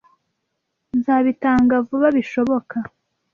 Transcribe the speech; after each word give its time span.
Nzabitanga 0.97 1.75
vuba 1.87 2.07
bishoboka. 2.17 2.77